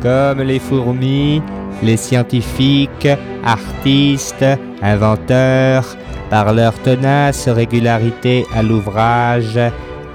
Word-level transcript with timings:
comme 0.00 0.42
les 0.42 0.58
fourmis, 0.58 1.42
les 1.82 1.96
scientifiques, 1.96 3.08
artistes, 3.44 4.46
inventeurs, 4.82 5.84
par 6.30 6.52
leur 6.52 6.74
tenace 6.82 7.48
régularité 7.48 8.44
à 8.54 8.62
l'ouvrage, 8.62 9.58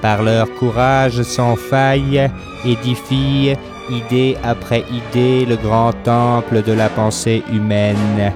par 0.02 0.22
leur 0.22 0.54
courage 0.56 1.22
sans 1.24 1.56
faille, 1.56 2.30
édifient, 2.66 3.56
idée 3.90 4.38
après 4.44 4.84
idée, 4.92 5.46
le 5.46 5.56
grand 5.56 5.94
temple 6.04 6.62
de 6.62 6.74
la 6.74 6.90
pensée 6.90 7.44
humaine. 7.52 8.34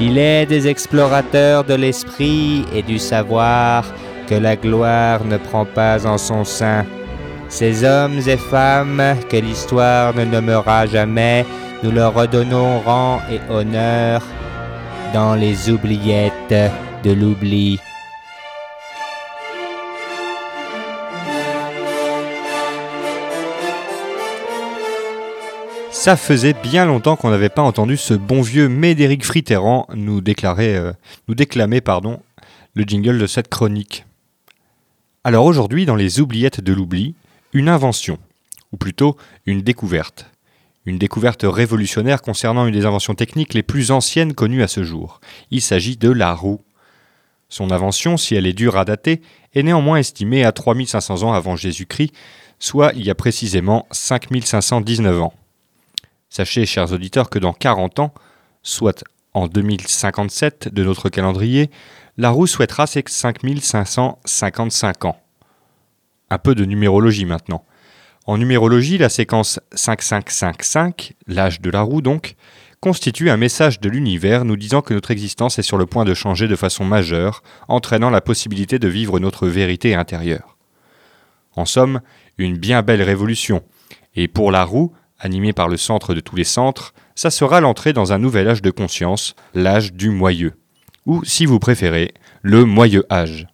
Il 0.00 0.18
est 0.18 0.46
des 0.46 0.66
explorateurs 0.66 1.64
de 1.64 1.74
l'esprit 1.74 2.64
et 2.74 2.82
du 2.82 2.98
savoir 2.98 3.84
que 4.26 4.34
la 4.34 4.56
gloire 4.56 5.24
ne 5.24 5.36
prend 5.36 5.64
pas 5.64 6.06
en 6.06 6.18
son 6.18 6.44
sein. 6.44 6.84
Ces 7.54 7.84
hommes 7.84 8.18
et 8.26 8.36
femmes 8.36 9.14
que 9.30 9.36
l'histoire 9.36 10.12
ne 10.12 10.24
nommera 10.24 10.86
jamais, 10.86 11.46
nous 11.84 11.92
leur 11.92 12.12
redonnons 12.12 12.80
rang 12.80 13.20
et 13.30 13.38
honneur 13.48 14.24
dans 15.12 15.36
les 15.36 15.70
oubliettes 15.70 16.52
de 17.04 17.12
l'oubli. 17.12 17.78
Ça 25.92 26.16
faisait 26.16 26.54
bien 26.54 26.86
longtemps 26.86 27.14
qu'on 27.14 27.30
n'avait 27.30 27.48
pas 27.48 27.62
entendu 27.62 27.96
ce 27.96 28.14
bon 28.14 28.42
vieux 28.42 28.68
Médéric 28.68 29.24
Fritterand 29.24 29.86
nous 29.94 30.20
déclarer, 30.20 30.74
euh, 30.74 30.92
nous 31.28 31.36
déclamer 31.36 31.80
pardon, 31.80 32.18
le 32.74 32.82
jingle 32.82 33.20
de 33.20 33.28
cette 33.28 33.48
chronique. 33.48 34.04
Alors 35.22 35.44
aujourd'hui, 35.44 35.86
dans 35.86 35.94
les 35.94 36.18
oubliettes 36.18 36.60
de 36.60 36.72
l'oubli, 36.72 37.14
une 37.54 37.68
invention, 37.68 38.18
ou 38.72 38.76
plutôt 38.76 39.16
une 39.46 39.62
découverte. 39.62 40.26
Une 40.86 40.98
découverte 40.98 41.44
révolutionnaire 41.44 42.20
concernant 42.20 42.66
une 42.66 42.74
des 42.74 42.84
inventions 42.84 43.14
techniques 43.14 43.54
les 43.54 43.62
plus 43.62 43.92
anciennes 43.92 44.34
connues 44.34 44.62
à 44.62 44.68
ce 44.68 44.82
jour. 44.84 45.20
Il 45.50 45.62
s'agit 45.62 45.96
de 45.96 46.10
la 46.10 46.34
roue. 46.34 46.60
Son 47.48 47.70
invention, 47.70 48.16
si 48.16 48.34
elle 48.34 48.46
est 48.46 48.52
dure 48.52 48.76
à 48.76 48.84
dater, 48.84 49.22
est 49.54 49.62
néanmoins 49.62 49.98
estimée 49.98 50.44
à 50.44 50.52
3500 50.52 51.22
ans 51.22 51.32
avant 51.32 51.54
Jésus-Christ, 51.56 52.12
soit 52.58 52.92
il 52.96 53.04
y 53.04 53.10
a 53.10 53.14
précisément 53.14 53.86
5519 53.92 55.22
ans. 55.22 55.32
Sachez, 56.28 56.66
chers 56.66 56.92
auditeurs, 56.92 57.30
que 57.30 57.38
dans 57.38 57.52
40 57.52 58.00
ans, 58.00 58.12
soit 58.64 59.04
en 59.32 59.46
2057 59.46 60.74
de 60.74 60.82
notre 60.82 61.08
calendrier, 61.08 61.70
la 62.18 62.30
roue 62.30 62.48
souhaitera 62.48 62.88
ses 62.88 63.04
5555 63.06 65.04
ans. 65.04 65.23
Un 66.30 66.38
peu 66.38 66.54
de 66.54 66.64
numérologie 66.64 67.24
maintenant. 67.24 67.64
En 68.26 68.38
numérologie, 68.38 68.96
la 68.96 69.10
séquence 69.10 69.60
5555, 69.74 71.12
l'âge 71.26 71.60
de 71.60 71.70
la 71.70 71.82
roue 71.82 72.00
donc, 72.00 72.36
constitue 72.80 73.30
un 73.30 73.36
message 73.36 73.80
de 73.80 73.88
l'univers 73.88 74.44
nous 74.44 74.56
disant 74.56 74.82
que 74.82 74.94
notre 74.94 75.10
existence 75.10 75.58
est 75.58 75.62
sur 75.62 75.76
le 75.76 75.86
point 75.86 76.04
de 76.04 76.14
changer 76.14 76.48
de 76.48 76.56
façon 76.56 76.84
majeure, 76.84 77.42
entraînant 77.68 78.10
la 78.10 78.20
possibilité 78.20 78.78
de 78.78 78.88
vivre 78.88 79.18
notre 79.20 79.48
vérité 79.48 79.94
intérieure. 79.94 80.56
En 81.56 81.64
somme, 81.64 82.00
une 82.38 82.58
bien 82.58 82.82
belle 82.82 83.02
révolution. 83.02 83.62
Et 84.16 84.28
pour 84.28 84.50
la 84.50 84.64
roue, 84.64 84.92
animé 85.18 85.52
par 85.52 85.68
le 85.68 85.76
centre 85.76 86.14
de 86.14 86.20
tous 86.20 86.36
les 86.36 86.44
centres, 86.44 86.94
ça 87.14 87.30
sera 87.30 87.60
l'entrée 87.60 87.92
dans 87.92 88.12
un 88.12 88.18
nouvel 88.18 88.48
âge 88.48 88.62
de 88.62 88.70
conscience, 88.70 89.34
l'âge 89.54 89.92
du 89.92 90.10
moyeu. 90.10 90.54
Ou, 91.06 91.24
si 91.24 91.46
vous 91.46 91.58
préférez, 91.58 92.12
le 92.42 92.64
moyeu 92.64 93.04
âge. 93.10 93.46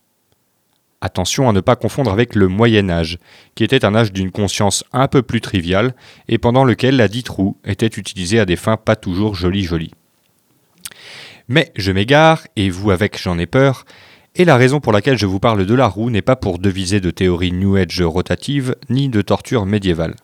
Attention 1.03 1.49
à 1.49 1.53
ne 1.53 1.61
pas 1.61 1.77
confondre 1.77 2.13
avec 2.13 2.35
le 2.35 2.47
Moyen 2.49 2.91
Âge, 2.91 3.19
qui 3.55 3.65
était 3.65 3.87
un 3.87 3.95
âge 3.95 4.13
d'une 4.13 4.31
conscience 4.31 4.85
un 4.93 5.09
peu 5.09 5.23
plus 5.23 5.41
triviale 5.41 5.95
et 6.29 6.37
pendant 6.37 6.65
lequel 6.65 6.97
la 6.97 7.09
dite 7.09 7.31
roue 7.31 7.57
était 7.65 7.87
utilisée 7.87 8.39
à 8.39 8.45
des 8.45 8.57
fins 8.57 8.77
pas 8.77 8.97
toujours 8.97 9.35
jolies 9.35 9.65
jolies. 9.65 9.93
Mais 11.49 11.73
je 11.75 11.91
m'égare, 11.91 12.47
et 12.57 12.69
vous 12.69 12.91
avec 12.91 13.21
j'en 13.21 13.39
ai 13.39 13.47
peur, 13.47 13.85
et 14.37 14.45
la 14.45 14.57
raison 14.57 14.81
pour 14.81 14.93
laquelle 14.93 15.19
je 15.19 15.27
vous 15.27 15.41
parle 15.41 15.67
de 15.67 15.75
la 15.75 15.89
roue 15.89 16.11
n'est 16.11 16.23
pas 16.23 16.37
pour 16.37 16.59
deviser 16.59 17.01
de 17.01 17.11
théories 17.11 17.53
New 17.53 17.77
Age 17.77 18.03
rotatives 18.03 18.77
ni 18.89 19.09
de 19.09 19.23
torture 19.23 19.67
médiévale. 19.67 20.15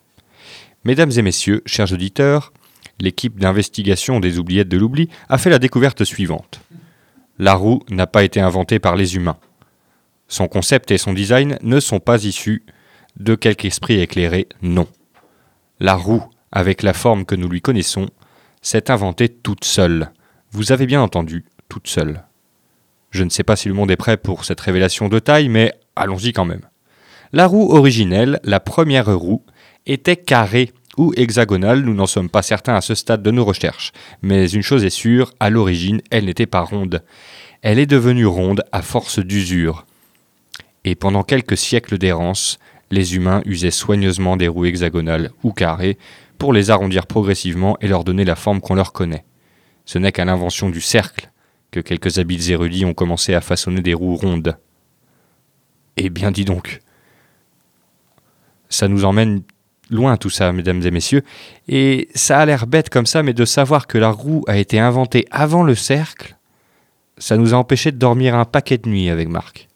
Mesdames 0.85 1.11
et 1.17 1.23
messieurs, 1.23 1.63
chers 1.67 1.93
auditeurs, 1.93 2.53
l'équipe 3.01 3.41
d'investigation 3.41 4.21
des 4.21 4.39
oubliettes 4.39 4.69
de 4.69 4.77
l'oubli 4.77 5.09
a 5.29 5.39
fait 5.39 5.51
la 5.51 5.59
découverte 5.59 6.05
suivante. 6.05 6.61
La 7.39 7.55
roue 7.55 7.83
n'a 7.91 8.07
pas 8.07 8.23
été 8.23 8.41
inventée 8.41 8.79
par 8.79 8.95
les 8.95 9.17
humains. 9.17 9.39
Son 10.29 10.49
concept 10.49 10.91
et 10.91 10.99
son 10.99 11.13
design 11.13 11.59
ne 11.63 11.81
sont 11.81 12.01
pas 12.01 12.25
issus 12.25 12.65
de 13.19 13.35
quelque 13.35 13.67
esprit 13.67 14.01
éclairé, 14.01 14.49
non. 14.63 14.87
La 15.81 15.95
roue, 15.95 16.25
avec 16.53 16.83
la 16.83 16.93
forme 16.93 17.25
que 17.25 17.35
nous 17.35 17.49
lui 17.49 17.61
connaissons, 17.61 18.09
s'est 18.63 18.91
inventée 18.91 19.29
toute 19.29 19.65
seule. 19.65 20.11
Vous 20.51 20.73
avez 20.73 20.87
bien 20.87 21.01
entendu, 21.01 21.45
toute 21.69 21.89
seule. 21.89 22.25
Je 23.11 23.25
ne 23.25 23.31
sais 23.31 23.45
pas 23.45 23.57
si 23.57 23.69
le 23.69 23.75
monde 23.75 23.91
est 23.91 23.97
prêt 23.97 24.17
pour 24.17 24.45
cette 24.45 24.61
révélation 24.61 25.09
de 25.09 25.19
taille, 25.19 25.49
mais 25.49 25.73
allons-y 25.95 26.33
quand 26.33 26.45
même. 26.45 26.67
La 27.33 27.47
roue 27.47 27.73
originelle, 27.73 28.41
la 28.45 28.61
première 28.61 29.17
roue, 29.17 29.45
était 29.87 30.17
carrée 30.17 30.73
ou 30.97 31.13
hexagonale, 31.17 31.83
nous 31.83 31.95
n'en 31.95 32.07
sommes 32.07 32.31
pas 32.31 32.43
certains 32.43 32.75
à 32.75 32.81
ce 32.81 32.95
stade 32.95 33.23
de 33.23 33.31
nos 33.31 33.45
recherches. 33.45 33.93
Mais 34.23 34.49
une 34.51 34.63
chose 34.63 34.85
est 34.85 34.91
sûre, 34.91 35.33
à 35.41 35.51
l'origine, 35.51 36.01
elle 36.11 36.25
n'était 36.25 36.47
pas 36.47 36.61
ronde. 36.61 37.03
Elle 37.63 37.79
est 37.79 37.87
devenue 37.87 38.27
ronde 38.27 38.65
à 38.73 38.83
force 38.83 39.19
d'usure. 39.19 39.85
Et 40.87 40.95
pendant 40.95 41.25
quelques 41.25 41.57
siècles 41.57 41.99
d'errance, 41.99 42.61
les 42.93 43.17
humains 43.17 43.43
usaient 43.45 43.73
soigneusement 43.73 44.37
des 44.37 44.47
roues 44.47 44.67
hexagonales 44.67 45.33
ou 45.43 45.53
carrées 45.53 45.99
pour 46.39 46.53
les 46.53 46.71
arrondir 46.71 47.09
progressivement 47.09 47.77
et 47.81 47.89
leur 47.89 48.05
donner 48.05 48.25
la 48.25 48.37
forme 48.37 48.61
qu'on 48.61 48.77
leur 48.77 48.93
connaît. 48.93 49.25
Ce 49.85 49.99
n'est 49.99 50.13
qu'à 50.13 50.25
l'invention 50.25 50.71
du 50.71 50.81
cercle 50.81 51.33
que 51.73 51.81
quelques 51.81 52.19
habiles 52.19 52.53
érudits 52.53 52.85
ont 52.85 52.95
commencé 52.95 53.35
à 53.35 53.41
façonner 53.41 53.81
des 53.81 53.95
roues 53.95 54.15
rondes. 54.15 54.57
Eh 55.97 56.09
bien 56.09 56.31
dis 56.31 56.45
donc. 56.45 56.81
Ça 58.69 58.87
nous 58.87 59.05
emmène 59.05 59.43
loin 59.91 60.17
tout 60.17 60.31
ça, 60.31 60.53
mesdames 60.53 60.83
et 60.83 60.91
messieurs, 60.93 61.23
et 61.67 62.09
ça 62.15 62.39
a 62.39 62.47
l'air 62.47 62.69
bête 62.69 62.91
comme 62.91 63.07
ça, 63.07 63.25
mais 63.25 63.35
de 63.35 63.45
savoir 63.45 63.89
que 63.89 63.99
la 63.99 64.11
roue 64.11 64.45
a 64.47 64.57
été 64.57 64.79
inventée 64.79 65.27
avant 65.33 65.65
le 65.65 65.75
cercle, 65.75 66.37
ça 67.19 67.37
nous 67.37 67.55
a 67.55 67.57
empêché 67.57 67.91
de 67.91 67.97
dormir 67.97 68.37
un 68.37 68.45
paquet 68.45 68.79
de 68.79 68.89
nuits 68.89 69.11
avec 69.11 69.29
Marc. 69.29 69.69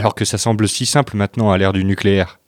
Alors 0.00 0.14
que 0.14 0.24
ça 0.24 0.38
semble 0.38 0.66
si 0.66 0.86
simple 0.86 1.14
maintenant 1.14 1.50
à 1.50 1.58
l'ère 1.58 1.74
du 1.74 1.84
nucléaire. 1.84 2.40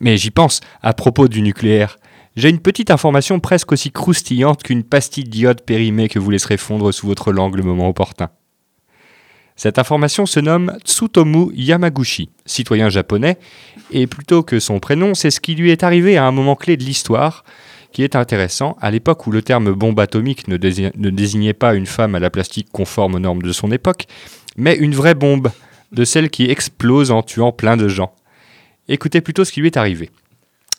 Mais 0.00 0.16
j'y 0.16 0.30
pense, 0.30 0.62
à 0.80 0.94
propos 0.94 1.28
du 1.28 1.42
nucléaire. 1.42 1.98
J'ai 2.34 2.48
une 2.48 2.60
petite 2.60 2.90
information 2.90 3.40
presque 3.40 3.72
aussi 3.72 3.92
croustillante 3.92 4.62
qu'une 4.62 4.82
pastille 4.82 5.24
d'iode 5.24 5.60
périmée 5.60 6.08
que 6.08 6.18
vous 6.18 6.30
laisserez 6.30 6.56
fondre 6.56 6.90
sous 6.90 7.06
votre 7.06 7.30
langue 7.30 7.56
le 7.56 7.62
moment 7.62 7.90
opportun. 7.90 8.30
Cette 9.54 9.78
information 9.78 10.24
se 10.24 10.40
nomme 10.40 10.78
Tsutomu 10.82 11.52
Yamaguchi, 11.52 12.30
citoyen 12.46 12.88
japonais, 12.88 13.36
et 13.90 14.06
plutôt 14.06 14.42
que 14.42 14.58
son 14.58 14.80
prénom, 14.80 15.12
c'est 15.12 15.30
ce 15.30 15.40
qui 15.40 15.54
lui 15.54 15.70
est 15.70 15.84
arrivé 15.84 16.16
à 16.16 16.24
un 16.24 16.32
moment 16.32 16.56
clé 16.56 16.78
de 16.78 16.84
l'histoire, 16.84 17.44
qui 17.92 18.02
est 18.02 18.16
intéressant, 18.16 18.78
à 18.80 18.90
l'époque 18.90 19.26
où 19.26 19.30
le 19.30 19.42
terme 19.42 19.72
bombe 19.72 20.00
atomique 20.00 20.48
ne, 20.48 20.56
désignait 20.56 21.52
pas 21.52 21.74
une 21.74 21.84
femme 21.84 22.14
à 22.14 22.18
la 22.18 22.30
plastique 22.30 22.68
conforme 22.72 23.16
aux 23.16 23.18
normes 23.18 23.42
de 23.42 23.52
son 23.52 23.70
époque, 23.70 24.06
mais 24.56 24.74
une 24.74 24.94
vraie 24.94 25.14
bombe, 25.14 25.50
de 25.92 26.04
celle 26.04 26.30
qui 26.30 26.50
explose 26.50 27.10
en 27.10 27.22
tuant 27.22 27.52
plein 27.52 27.76
de 27.76 27.88
gens. 27.88 28.14
Écoutez 28.88 29.20
plutôt 29.20 29.44
ce 29.44 29.52
qui 29.52 29.60
lui 29.60 29.68
est 29.68 29.76
arrivé. 29.76 30.10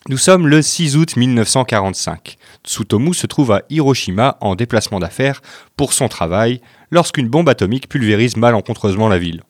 Nous 0.10 0.18
sommes 0.18 0.48
le 0.48 0.62
6 0.62 0.98
août 0.98 1.16
1945. 1.16 2.36
Tsutomu 2.66 3.14
se 3.14 3.26
trouve 3.26 3.54
à 3.54 3.62
Hiroshima 3.70 4.38
en 4.42 4.56
déplacement 4.56 5.00
d'affaires 5.00 5.42
pour 5.78 5.94
son 5.94 6.10
travail 6.10 6.60
lorsqu'une 6.92 7.30
bombe 7.30 7.48
atomique 7.48 7.88
pulvérise 7.88 8.36
malencontreusement 8.36 9.08
la 9.08 9.18
ville. 9.18 9.44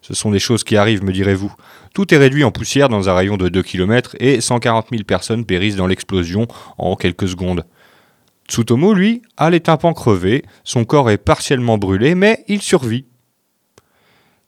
Ce 0.00 0.14
sont 0.14 0.30
des 0.30 0.38
choses 0.38 0.64
qui 0.64 0.76
arrivent, 0.76 1.04
me 1.04 1.12
direz-vous. 1.12 1.52
Tout 1.94 2.14
est 2.14 2.18
réduit 2.18 2.44
en 2.44 2.50
poussière 2.50 2.88
dans 2.88 3.08
un 3.08 3.14
rayon 3.14 3.36
de 3.36 3.48
2 3.48 3.62
km 3.62 4.16
et 4.20 4.40
140 4.40 4.88
000 4.90 5.02
personnes 5.04 5.44
périssent 5.44 5.76
dans 5.76 5.86
l'explosion 5.86 6.46
en 6.78 6.96
quelques 6.96 7.28
secondes. 7.28 7.64
Tsutomu, 8.48 8.94
lui, 8.94 9.22
a 9.36 9.50
les 9.50 9.60
tympans 9.60 9.94
crevés, 9.94 10.44
son 10.64 10.84
corps 10.84 11.10
est 11.10 11.18
partiellement 11.18 11.78
brûlé, 11.78 12.14
mais 12.14 12.44
il 12.48 12.60
survit. 12.60 13.06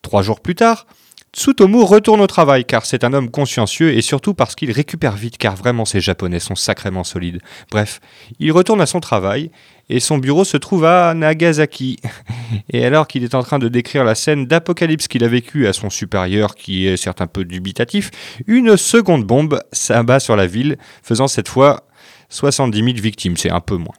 Trois 0.06 0.22
jours 0.22 0.38
plus 0.38 0.54
tard, 0.54 0.86
Tsutomu 1.34 1.82
retourne 1.82 2.20
au 2.20 2.28
travail 2.28 2.64
car 2.64 2.86
c'est 2.86 3.02
un 3.02 3.12
homme 3.12 3.28
consciencieux 3.28 3.92
et 3.92 4.02
surtout 4.02 4.34
parce 4.34 4.54
qu'il 4.54 4.70
récupère 4.70 5.16
vite 5.16 5.36
car 5.36 5.56
vraiment 5.56 5.84
ces 5.84 6.00
japonais 6.00 6.38
sont 6.38 6.54
sacrément 6.54 7.02
solides. 7.02 7.40
Bref, 7.72 8.00
il 8.38 8.52
retourne 8.52 8.80
à 8.80 8.86
son 8.86 9.00
travail 9.00 9.50
et 9.88 9.98
son 9.98 10.18
bureau 10.18 10.44
se 10.44 10.58
trouve 10.58 10.84
à 10.84 11.12
Nagasaki. 11.12 11.98
Et 12.72 12.84
alors 12.84 13.08
qu'il 13.08 13.24
est 13.24 13.34
en 13.34 13.42
train 13.42 13.58
de 13.58 13.66
décrire 13.66 14.04
la 14.04 14.14
scène 14.14 14.46
d'apocalypse 14.46 15.08
qu'il 15.08 15.24
a 15.24 15.28
vécue 15.28 15.66
à 15.66 15.72
son 15.72 15.90
supérieur 15.90 16.54
qui 16.54 16.86
est 16.86 16.96
certes 16.96 17.20
un 17.20 17.26
peu 17.26 17.44
dubitatif, 17.44 18.12
une 18.46 18.76
seconde 18.76 19.24
bombe 19.24 19.60
s'abat 19.72 20.20
sur 20.20 20.36
la 20.36 20.46
ville 20.46 20.78
faisant 21.02 21.26
cette 21.26 21.48
fois 21.48 21.82
70 22.28 22.78
000 22.78 22.90
victimes, 23.02 23.36
c'est 23.36 23.50
un 23.50 23.60
peu 23.60 23.76
moins. 23.76 23.96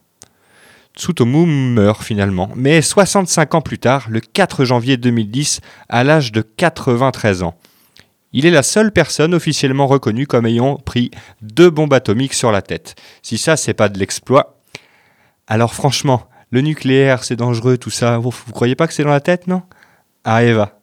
Tsutomu 0.98 1.46
meurt 1.46 2.04
finalement, 2.04 2.50
mais 2.56 2.82
65 2.82 3.56
ans 3.56 3.62
plus 3.62 3.78
tard, 3.78 4.08
le 4.10 4.20
4 4.20 4.66
janvier 4.66 4.98
2010, 4.98 5.62
à 5.90 6.04
l'âge 6.04 6.32
de 6.32 6.42
93 6.42 7.44
ans. 7.44 7.56
Il 8.34 8.46
est 8.46 8.52
la 8.52 8.64
seule 8.64 8.92
personne 8.92 9.34
officiellement 9.34 9.88
reconnue 9.88 10.28
comme 10.28 10.46
ayant 10.46 10.76
pris 10.76 11.12
deux 11.42 11.70
bombes 11.70 11.94
atomiques 11.94 12.34
sur 12.34 12.52
la 12.52 12.62
tête. 12.62 12.96
Si 13.22 13.38
ça, 13.38 13.56
c'est 13.58 13.74
pas 13.74 13.90
de 13.90 14.00
l'exploit. 14.00 14.60
Alors 15.48 15.74
franchement, 15.74 16.28
le 16.50 16.62
nucléaire, 16.62 17.24
c'est 17.24 17.36
dangereux, 17.36 17.78
tout 17.78 17.90
ça. 17.90 18.18
Vous, 18.18 18.32
croyez 18.52 18.76
pas 18.76 18.88
que 18.88 18.94
c'est 18.94 19.04
dans 19.04 19.10
la 19.10 19.22
tête, 19.22 19.48
non? 19.48 19.62
Ah, 20.24 20.44
Eva. 20.44 20.77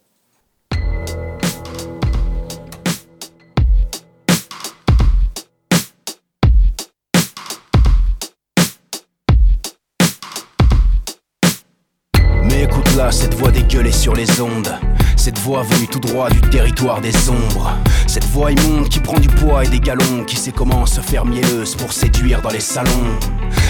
Cette 13.11 13.35
voix 13.35 13.51
dégueulée 13.51 13.91
sur 13.91 14.13
les 14.13 14.41
ondes. 14.41 14.73
Cette 15.15 15.37
voix 15.39 15.63
venue 15.63 15.87
tout 15.87 15.99
droit 15.99 16.29
du 16.29 16.41
territoire 16.41 17.01
des 17.01 17.29
ombres. 17.29 17.71
Cette 18.07 18.25
voix 18.25 18.51
immonde 18.51 18.89
qui 18.89 18.99
prend 18.99 19.19
du 19.19 19.27
poids 19.27 19.63
et 19.63 19.67
des 19.67 19.79
galons, 19.79 20.23
qui 20.25 20.35
sait 20.35 20.51
comment 20.51 20.85
se 20.85 21.01
faire 21.01 21.25
mielleuse 21.25 21.75
pour 21.75 21.93
séduire 21.93 22.41
dans 22.41 22.49
les 22.49 22.59
salons. 22.59 23.19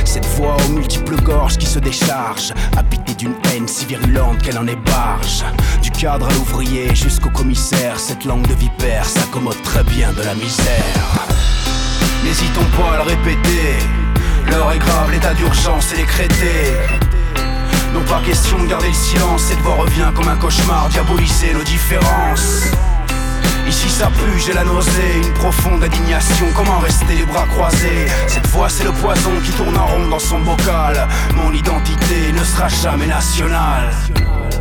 Cette 0.03 0.25
voix 0.37 0.55
aux 0.65 0.71
multiples 0.71 1.21
gorges 1.21 1.57
qui 1.57 1.65
se 1.65 1.79
décharge, 1.79 2.53
habitée 2.77 3.13
d'une 3.15 3.35
haine 3.53 3.67
si 3.67 3.85
virulente 3.85 4.41
qu'elle 4.41 4.57
en 4.57 4.67
est 4.67 4.83
barge. 4.85 5.43
Du 5.81 5.91
cadre 5.91 6.27
à 6.27 6.33
l'ouvrier 6.33 6.95
jusqu'au 6.95 7.29
commissaire, 7.29 7.99
cette 7.99 8.25
langue 8.25 8.47
de 8.47 8.55
vipère 8.55 9.05
s'accommode 9.05 9.61
très 9.63 9.83
bien 9.83 10.11
de 10.13 10.23
la 10.23 10.33
misère. 10.35 11.27
N'hésitons 12.23 12.65
pas 12.77 12.93
à 12.93 13.03
le 13.03 13.09
répéter, 13.09 13.77
l'heure 14.49 14.71
est 14.71 14.79
grave, 14.79 15.11
l'état 15.11 15.33
d'urgence 15.33 15.93
est 15.93 15.97
décrété. 15.97 16.73
Non 17.95 18.03
pas 18.03 18.19
question 18.19 18.62
de 18.62 18.68
garder 18.68 18.89
le 18.89 18.94
silence, 18.94 19.44
cette 19.44 19.59
voix 19.59 19.75
revient 19.75 20.12
comme 20.13 20.27
un 20.27 20.36
cauchemar, 20.36 20.89
diaboliser 20.89 21.53
nos 21.53 21.63
différences. 21.63 22.65
Ici 23.65 23.89
ça 23.89 24.07
pue, 24.07 24.38
j'ai 24.38 24.51
la 24.51 24.65
nausée, 24.65 25.21
une 25.24 25.31
profonde 25.31 25.81
indignation, 25.81 26.45
comment 26.53 26.80
rester 26.80 27.15
les 27.15 27.24
bras 27.24 27.45
croisés? 27.45 28.06
Cette 28.27 28.47
voix 28.47 28.68
c'est 28.68 28.83
le 28.83 28.92
poison 28.92 29.31
qui 29.45 29.51
tourne 29.51 29.77
en 29.77 29.88
rond 29.88 30.07
dans 30.09 30.19
son 30.19 30.39
bocal, 30.39 31.07
mon 31.36 31.53
identité 31.53 32.33
ne 32.33 32.44
sera 32.44 32.68
jamais 32.68 33.07
nationale. 33.07 33.89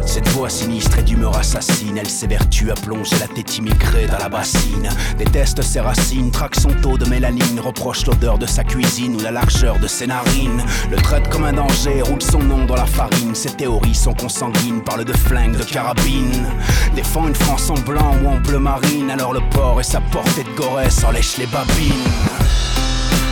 Cette 0.06 0.28
voix 0.28 0.48
sinistre 0.48 0.98
et 0.98 1.02
d'humeur 1.02 1.36
assassine, 1.36 1.98
elle 1.98 2.08
s'évertue 2.08 2.70
à 2.70 2.74
plonger 2.74 3.16
la 3.18 3.26
tête 3.26 3.58
immigrée 3.58 4.06
dans 4.06 4.18
la 4.18 4.28
bassine. 4.28 4.88
Déteste 5.18 5.62
ses 5.62 5.80
racines, 5.80 6.30
traque 6.30 6.54
son 6.56 6.70
taux 6.82 6.98
de 6.98 7.04
mélanine, 7.06 7.58
reproche 7.58 8.06
l'odeur 8.06 8.38
de 8.38 8.46
sa 8.46 8.62
cuisine 8.62 9.16
ou 9.16 9.20
la 9.20 9.30
largeur 9.30 9.78
de 9.78 9.88
ses 9.88 10.06
narines. 10.06 10.62
Le 10.90 10.96
traite 10.96 11.28
comme 11.30 11.44
un 11.44 11.54
danger, 11.54 12.02
roule 12.02 12.22
son 12.22 12.38
nom 12.38 12.64
dans 12.64 12.76
la 12.76 12.86
farine. 12.86 13.34
Ses 13.34 13.50
théories 13.50 13.94
sont 13.94 14.14
consanguines, 14.14 14.82
parle 14.82 15.04
de 15.04 15.12
flingue, 15.12 15.56
de 15.56 15.64
carabine. 15.64 16.46
Défend 16.94 17.26
une 17.26 17.34
France 17.34 17.70
en 17.70 17.78
blanc 17.80 18.16
ou 18.22 18.28
en 18.28 18.38
bleu 18.40 18.58
marine, 18.58 19.10
alors 19.10 19.32
le 19.32 19.40
port 19.50 19.80
et 19.80 19.84
sa 19.84 20.00
portée 20.00 20.44
de 20.44 20.56
Gorès 20.56 21.02
en 21.04 21.10
lèche 21.10 21.38
les 21.38 21.46
babines. 21.46 22.10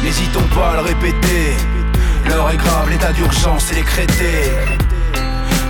N'hésitons 0.03 0.47
pas 0.55 0.71
à 0.71 0.77
le 0.77 0.89
répéter, 0.89 1.55
l'heure 2.29 2.51
est 2.51 2.57
grave, 2.57 2.91
l'état 2.91 3.13
d'urgence 3.13 3.71
est 3.71 3.77
décrété. 3.77 4.51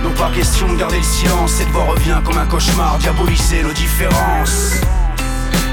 Non 0.03 0.11
pas 0.11 0.29
question 0.31 0.71
de 0.73 0.77
garder 0.77 0.97
le 0.97 1.03
silence, 1.03 1.53
cette 1.53 1.69
voix 1.69 1.85
revient 1.85 2.19
comme 2.25 2.37
un 2.37 2.45
cauchemar, 2.45 2.97
diaboliser 2.99 3.63
nos 3.63 3.71
différences. 3.71 4.81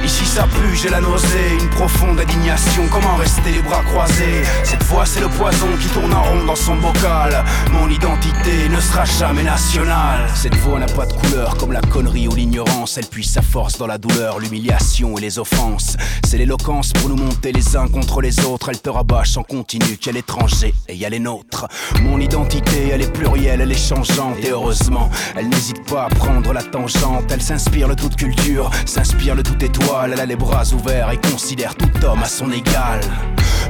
Ici 0.04 0.24
ça 0.24 0.44
pue, 0.44 0.74
j'ai 0.74 0.88
la 0.88 1.00
nausée, 1.00 1.58
une 1.60 1.68
profonde 1.68 2.18
indignation, 2.18 2.88
comment 2.90 3.16
rester 3.16 3.52
les 3.52 3.60
bras 3.60 3.82
croisés? 3.82 4.42
Cette 4.64 4.82
voix 4.84 5.04
c'est 5.04 5.20
le 5.20 5.28
poison 5.28 5.68
qui 5.78 5.88
tourne 5.88 6.12
en 6.12 6.22
rond 6.22 6.44
dans 6.46 6.56
son 6.56 6.76
bocal. 6.76 7.44
Mon 7.72 7.88
identité 7.88 8.68
ne 8.70 8.80
sera 8.80 9.04
jamais 9.04 9.42
nationale. 9.42 10.26
Cette 10.34 10.54
voix 10.56 10.78
n'a 10.78 10.86
pas 10.86 11.04
de 11.04 11.12
couleur 11.12 11.56
comme 11.58 11.72
la 11.72 11.82
connerie 11.82 12.28
ou 12.28 12.34
l'ignorance. 12.34 12.96
Elle 12.96 13.06
puise 13.06 13.30
sa 13.30 13.42
force 13.42 13.76
dans 13.76 13.86
la 13.86 13.98
douleur, 13.98 14.38
l'humiliation 14.38 15.18
et 15.18 15.20
les 15.20 15.38
offenses. 15.38 15.96
C'est 16.24 16.38
l'éloquence 16.38 16.92
pour 16.94 17.10
nous 17.10 17.16
monter 17.16 17.52
les 17.52 17.76
uns 17.76 17.86
contre 17.86 18.22
les 18.22 18.40
autres. 18.46 18.70
Elle 18.70 18.80
te 18.80 18.90
rabâche 18.90 19.36
en 19.36 19.42
continu 19.42 19.98
qu'il 19.98 20.06
y 20.06 20.10
a 20.10 20.12
l'étranger 20.12 20.74
et 20.88 20.94
y 20.94 21.04
a 21.04 21.10
les 21.10 21.20
nôtres. 21.20 21.66
Mon 22.02 22.18
identité 22.20 22.88
elle 22.90 23.02
est 23.02 23.12
plurielle, 23.12 23.60
elle 23.60 23.72
est 23.72 23.88
changeante 23.88 24.36
et 24.42 24.50
heureusement 24.50 25.10
Elle 25.36 25.50
n'hésite 25.50 25.84
pas 25.84 26.04
à 26.04 26.08
prendre 26.08 26.54
la 26.54 26.62
tangente. 26.62 27.30
Elle 27.30 27.42
s'inspire 27.42 27.88
de 27.88 27.94
toute 27.94 28.16
culture, 28.16 28.70
s'inspire 28.86 29.36
de 29.36 29.42
toute 29.42 29.62
étoile 29.62 29.89
elle 30.04 30.20
a 30.20 30.26
les 30.26 30.36
bras 30.36 30.64
ouverts 30.72 31.10
et 31.10 31.16
considère 31.18 31.74
tout 31.74 31.90
homme 32.04 32.22
à 32.22 32.26
son 32.28 32.50
égal. 32.52 33.00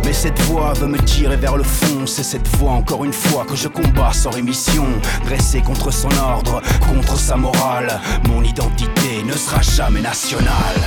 Mais 0.05 0.13
cette 0.13 0.39
voix 0.43 0.73
veut 0.75 0.87
me 0.87 0.99
tirer 0.99 1.37
vers 1.37 1.57
le 1.57 1.63
fond, 1.63 2.07
c'est 2.07 2.23
cette 2.23 2.49
voix 2.57 2.73
encore 2.73 3.05
une 3.05 3.13
fois 3.13 3.45
que 3.45 3.57
je 3.57 3.69
combats 3.69 4.13
sans 4.13 4.31
rémission. 4.31 4.87
Dressé 5.25 5.61
contre 5.61 5.91
son 5.91 6.11
ordre, 6.19 6.63
contre 6.89 7.19
sa 7.19 7.37
morale, 7.37 8.01
mon 8.29 8.43
identité 8.43 9.23
ne 9.25 9.33
sera 9.33 9.63
jamais 9.63 10.01
nationale. 10.01 10.81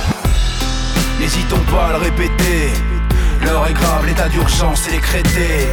N'hésitons 1.20 1.62
pas 1.70 1.86
à 1.86 1.92
le 1.92 1.98
répéter, 1.98 2.70
l'heure 3.44 3.66
est 3.66 3.72
grave, 3.72 4.06
l'état 4.06 4.28
d'urgence 4.28 4.88
est 4.88 4.92
décrété. 4.92 5.66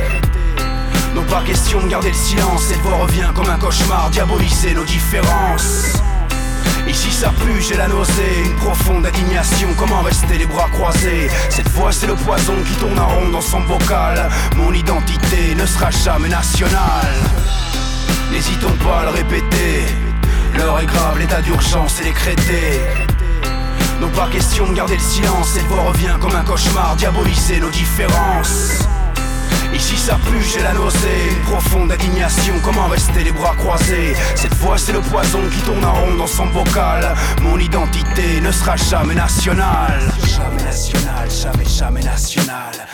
Non 1.16 1.24
pas 1.24 1.42
question 1.44 1.81
de 1.81 1.88
garder 1.88 2.10
le 2.10 2.16
silence, 2.16 2.64
cette 2.64 2.81
voix 2.81 2.98
revient 2.98 3.30
comme 3.36 3.50
un 3.50 3.57
cauchemar, 3.57 4.10
diaboliser 4.12 4.74
nos 4.74 4.86
différences. 4.86 6.02
Ici 6.88 7.12
ça 7.12 7.30
pue, 7.30 7.62
j'ai 7.62 7.78
la 7.78 7.88
nausée, 7.88 8.44
une 8.45 8.56
profonde 8.56 9.06
indignation, 9.06 9.69
comment 9.78 10.01
rester 10.01 10.38
les 10.38 10.45
bras 10.45 10.68
croisés? 10.69 11.30
Cette 11.50 11.69
voix 11.69 11.92
c'est 11.92 12.07
le 12.07 12.16
poison 12.16 12.56
qui 12.68 12.74
tourne 12.75 13.00
en 13.00 13.07
rond 13.07 13.30
dans 13.30 13.42
son 13.42 13.62
bocal. 13.62 14.30
Mon 14.57 14.74
identité 14.74 15.56
ne 15.56 15.66
sera 15.66 15.89
jamais 15.92 16.30
nationale. 16.30 17.16
N'hésitons 18.31 18.75
pas 18.83 19.01
à 19.01 19.04
le 19.04 19.10
répéter, 19.10 19.86
l'heure 20.56 20.80
est 20.80 20.86
grave, 20.86 21.19
l'état 21.19 21.42
d'urgence 21.42 22.00
est 22.01 22.06
décrété. 22.06 22.80
Non 24.00 24.10
pas 24.10 24.28
question 24.30 24.68
de 24.68 24.74
garder 24.74 24.95
le 24.95 25.01
silence, 25.01 25.50
cette 25.50 25.68
voix 25.68 25.83
revient 25.83 26.16
comme 26.19 26.36
un 26.36 26.44
cauchemar, 26.44 26.95
diaboliser 26.95 27.60
nos 27.60 27.69
différences. 27.69 28.88
Ici 29.73 29.97
ça 29.97 30.15
pue, 30.15 30.41
j'ai 30.41 30.62
la 30.62 30.73
nausée, 30.73 31.29
profonde 31.45 31.91
indignation, 31.91 32.53
comment 32.63 32.88
rester 32.88 33.23
les 33.23 33.31
bras 33.31 33.56
croisés? 33.56 34.13
Cette 34.35 34.53
voix 34.56 34.77
c'est 34.77 34.94
le 34.94 35.01
poison 35.01 35.39
qui 35.51 35.62
tourne 35.62 35.83
en 35.83 35.94
rond 35.94 36.15
dans 36.15 36.27
son 36.27 36.45
bocal. 36.47 37.15
Mon 37.41 37.57
identité 37.57 38.41
ne 38.41 38.51
sera 38.51 38.75
jamais 38.75 39.15
nationale. 39.15 40.01
Jamais 40.23 40.63
nationale, 40.63 41.29
jamais 41.29 41.65
jamais 41.65 42.01
nationale 42.01 42.88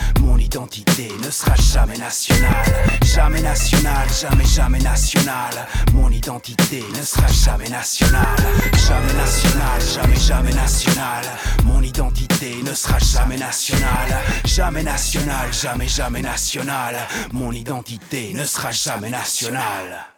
identité 0.48 1.10
ne 1.22 1.30
sera 1.30 1.54
jamais 1.56 1.98
nationale. 1.98 2.64
Jamais 3.04 3.42
nationale, 3.42 4.08
jamais 4.20 4.46
jamais 4.46 4.78
nationale. 4.78 5.66
Mon 5.92 6.08
identité 6.10 6.82
ne 6.96 7.02
sera 7.02 7.26
jamais 7.26 7.68
nationale. 7.68 8.40
Jamais 8.86 9.12
nationale, 9.12 9.82
jamais 9.94 10.16
jamais 10.16 10.54
nationale. 10.54 11.26
Mon 11.64 11.82
identité 11.82 12.62
ne 12.62 12.72
sera 12.72 12.98
jamais 12.98 13.36
nationale. 13.36 14.12
Jamais 14.46 14.82
nationale, 14.82 15.52
jamais 15.52 15.88
jamais 15.88 16.22
nationale. 16.22 16.96
Mon 17.32 17.52
identité 17.52 18.32
ne 18.32 18.44
sera 18.44 18.70
jamais 18.70 19.10
nationale. 19.10 20.17